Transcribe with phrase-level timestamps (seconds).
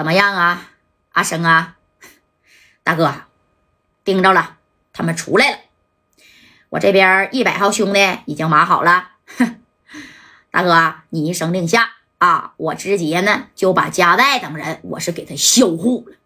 [0.00, 0.70] 怎么样啊，
[1.12, 1.76] 阿生啊，
[2.82, 3.12] 大哥，
[4.02, 4.56] 盯着了，
[4.94, 5.58] 他们出来了。
[6.70, 9.10] 我这边一百号兄弟已经码好了。
[10.50, 16.16] 大哥，你一声令下啊，我直接呢就把加代等人，我是给他销户了。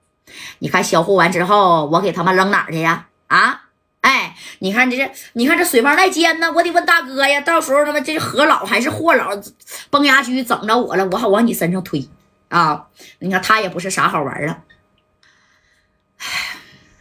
[0.60, 3.08] 你看销户完之后，我给他们扔哪儿去呀？
[3.26, 3.62] 啊？
[4.02, 7.40] 哎，你看这是，你看这水房带尖呢，我得问大哥呀。
[7.40, 9.30] 到时候他妈这是何老还是霍老
[9.90, 12.08] 崩牙驹整着我了，我好往你身上推
[12.54, 12.86] 啊！
[13.18, 14.62] 你看他也不是啥好玩的。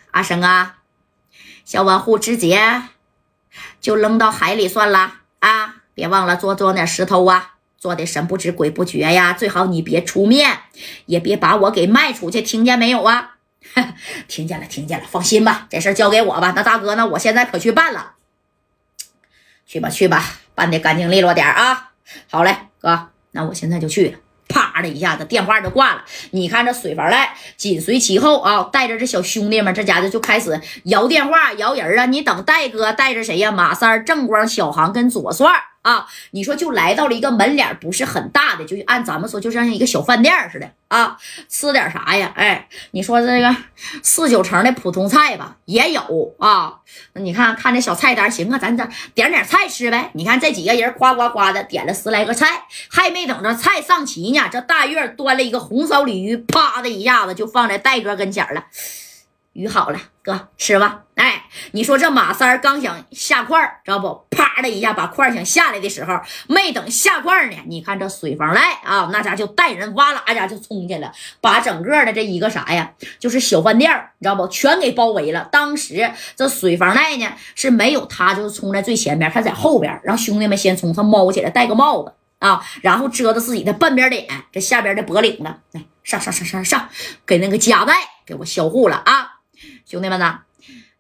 [0.09, 0.79] 阿生啊，
[1.63, 2.81] 销完户直接
[3.79, 5.75] 就扔到海里算了啊！
[5.93, 9.31] 别忘了多装点石头啊，做的神不知鬼不觉呀。
[9.33, 10.61] 最好你别出面，
[11.05, 13.35] 也别把我给卖出去，听见没有啊？
[14.27, 16.51] 听见了，听见了，放心吧，这事交给我吧。
[16.55, 17.05] 那大哥呢？
[17.05, 18.15] 我现在可去办了，
[19.67, 20.23] 去吧，去吧，
[20.55, 21.91] 办的干净利落点啊。
[22.31, 24.17] 好嘞，哥，那我现在就去了。
[24.87, 26.03] 一下子，电话就挂了。
[26.31, 32.05] 你看这水房赖紧随其后啊，带着这小兄弟们，这家伙就开始摇电话、摇人啊。
[32.05, 33.51] 你等戴哥带着谁呀？
[33.51, 35.72] 马三、正光、小航跟左帅。
[35.83, 41.17] 啊，你说就来到了一个门脸不是很大的，就是按咱们说，就像一个小饭店似的啊，
[41.49, 42.31] 吃点啥呀？
[42.35, 43.55] 哎，你说这个
[44.01, 46.79] 四九成的普通菜吧，也有啊。
[47.13, 50.09] 那你看看这小菜单，行啊，咱这点点菜吃呗。
[50.13, 58.63] 你看这几个人夸夸夸的点了十来个菜，还没等着菜上齐呢，这大月端了一个红烧鲤鱼，啪的一下子就放在戴哥跟前了。
[59.53, 61.03] 鱼好了，哥吃吧。
[61.15, 64.25] 哎，你说这马三刚想下块，知道不？
[64.31, 74.47] 啪的一下把块想下来的时候，没等下块呢，你看这水房赖啊，那家就带人哇啦家就冲进来，把整个的这一个啥呀，就是小饭店你知道不？
[74.47, 75.47] 全给包围了。
[75.51, 86.89] 当时这水房赖呢是没有他，就是冲在最前边，他在后边，让兄弟们先冲，他猫起来戴个帽子啊，然后遮着自己的半边脸，这下边的脖领子，来上上上上上，
[87.27, 87.93] 给那个夹带
[88.25, 89.32] 给我销户了啊！
[89.93, 90.39] 兄弟们呐，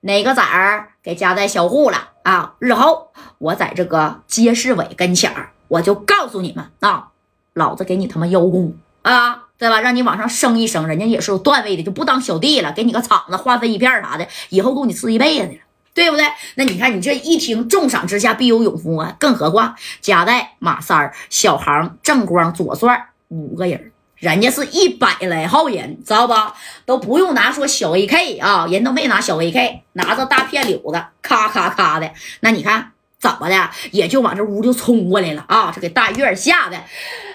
[0.01, 2.53] 哪个崽儿给夹带销户了啊？
[2.59, 5.33] 日后我在这个街市委跟前，
[5.67, 7.07] 我就告诉你们啊，
[7.53, 9.81] 老子给你他妈邀功啊，对吧？
[9.81, 15.59] 让你往上升一升，人家也是有段位的，就不当小弟了，给你个厂子划分一片啥的，以后够你吃一辈子的了，
[15.95, 16.27] 对不对？
[16.53, 23.91] 那你看你这一听，重赏之下必有勇夫啊，更何况夹带马三儿、小航、正光、左帅五个人。
[24.15, 26.55] 人家是一百来号人，知道吧？
[26.85, 32.09] 都不用拿说小 AK 啊，人都没拿小 AK，拿着大片柳子，咔咔咔的。
[32.39, 35.71] 那你看怎么的，也就往这屋就冲过来了啊！
[35.75, 36.77] 这给大院吓的，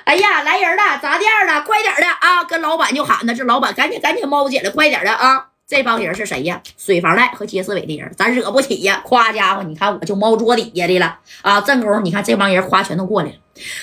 [0.05, 2.45] 哎呀，来人了，砸店了，快点的啊！
[2.45, 5.47] 跟老板就喊呢，这老板赶紧赶紧猫起来，快点的啊！
[5.69, 6.63] 这帮人是谁呀？
[6.79, 9.03] 水房赖和街市委的人，咱惹不起呀！
[9.05, 11.61] 夸家伙，你看我就猫桌底下的了啊！
[11.61, 13.35] 正宫，你看这帮人夸全都过来了。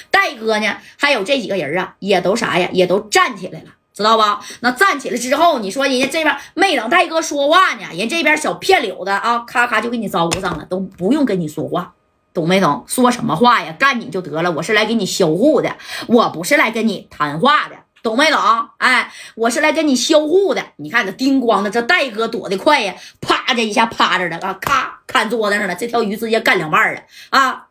[0.10, 0.78] 戴哥呢？
[0.98, 2.68] 还有这几个人啊，也都啥呀？
[2.74, 4.40] 也都站起来了，知道吧？
[4.62, 11.94] 那站起来之后，你说人家这边没等戴哥说话呢，人这边小片柳子啊，咔咔就给你招呼上了，都不用跟你说话，
[12.34, 12.84] 懂没懂？
[12.88, 13.76] 说什么话呀？
[13.78, 17.76] 干你就得了，我是来给你销户的，我不是来跟你谈话的。
[18.06, 18.40] 懂没懂？
[18.78, 20.64] 哎，我是来跟你销户的。
[20.76, 27.02] 你看这叮咣的，这戴哥躲得快呀，啪的一下趴着了啊，咔砍桌子上了，这条鱼直接干两半了
[27.32, 27.66] 啊！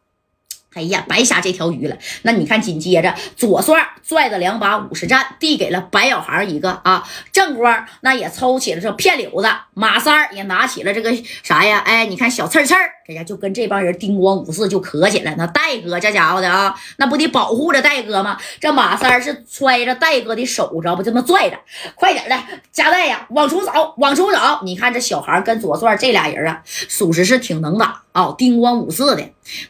[0.75, 1.97] 哎呀，白瞎这条鱼了。
[2.23, 7.09] 那你看，紧接着左帅拽着两把五十战，递给了白小航一个啊。
[7.31, 11.79] 正光那也抽起了这片柳子，马三也拿起了这个啥呀？
[11.87, 15.35] 哎，你看小刺刺儿，这家就跟这帮人叮咣五四就磕起来。
[15.37, 18.39] 那戴哥这家伙的啊，那不得保护着戴哥吗？
[18.61, 21.03] 这马三是揣着戴哥的手，知道不？
[21.03, 21.59] 这么拽着，
[21.95, 22.37] 快点的，
[22.73, 24.39] 加代呀，往出走，往出走。
[24.63, 29.23] 你看这小航跟左帅这俩人啊，属实是挺能打啊，叮咣五四的。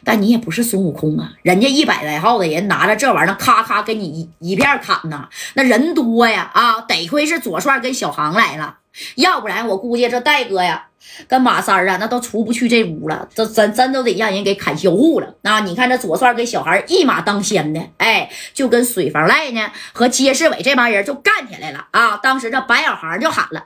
[0.05, 6.79] 但你也不是孙悟空啊，人家一百来号的人拿着这玩意儿，咔咔给你一一片砍呐，那人多呀啊！
[6.87, 8.77] 得亏是左帅跟小航来了，
[9.15, 10.87] 要不然我估计这戴哥呀
[11.27, 15.59] 跟马三啊，那都出不去这屋了，这真真都得让人给砍销户了啊！
[15.61, 22.17] 你看这左帅跟小孩一马当先的，哎，就跟水房赖呢和街市委这帮人就干起来了啊！
[22.17, 23.65] 当时这白小航就喊了：“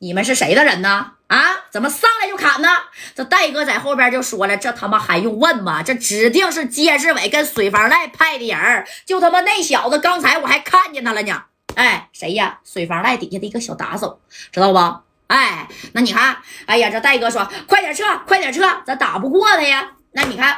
[0.00, 1.40] 你们是谁的人呢？”啊！
[1.70, 2.68] 怎么上来就砍呢？
[3.14, 5.82] 这戴哥在后边就说了：“这他妈还用问吗？
[5.82, 11.44] 这指定是街市委跟水房赖派的人就他妈那小子，刚才我还看见他了呢。
[11.74, 12.58] 哎，谁呀？
[12.64, 14.20] 水房赖底下的一个小打手，
[14.52, 15.11] 知道不？
[15.32, 16.36] 哎，那你看，
[16.66, 19.88] 哎呀，这戴哥说：快点撤，快点撤，咱打不过他呀。
[20.12, 20.54] 那你看，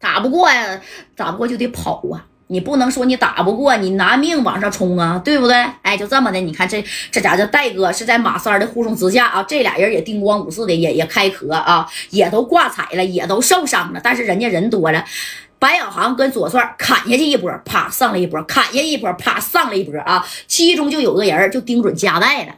[0.00, 0.80] 打不过呀，
[1.14, 5.66] 打不过就得跑啊。”你不能说你打不过，你拿命往上冲啊，对不对？
[5.82, 15.04] 哎，就这么的，你看这这家叫戴哥是在马三的护送之下啊，这俩人也叮咣五四的，也也开壳啊，也都挂彩了，也都受伤了，但是人家人多了。
[15.58, 20.24] 白小航跟左帅砍下去一波，啪上了一波，砍下一波，啪上了一波啊！
[20.46, 22.54] 其中就有个人就盯准夹带了。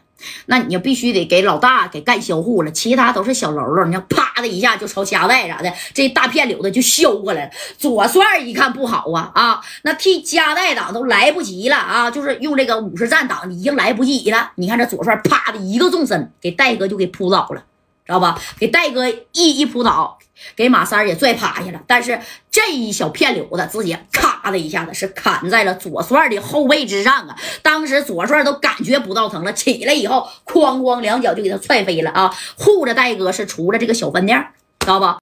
[0.47, 3.85] 那你就必须得给老大给干销户了，其他都是小喽啰。
[3.87, 7.50] 你看，啪的一下就朝夹带啥的，这大片柳子就削过来了。
[7.76, 14.53] 左帅一看不好啊啊，那替夹带挡都来不及了啊，就是用这个武士战挡已经来不及了。
[14.56, 17.62] 你看这左帅啪的一个纵身，给戴哥就给扑倒了，
[18.09, 18.41] 知道吧？
[18.59, 20.19] 给戴哥一一扑倒。
[20.55, 27.37] 给马三也拽趴下了，但是这一小片柳子直接咔的一下子是砍在了左帅的后背之上啊！
[27.61, 32.33] 当时左帅都感觉不到疼了，起来以后哐哐两脚就给他踹飞了啊！
[32.57, 34.39] 护着戴哥是出了这个小饭店，
[34.79, 35.19] 知道吧？